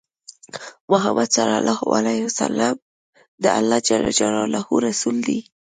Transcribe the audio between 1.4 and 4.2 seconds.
الله عليه وسلم د الله جل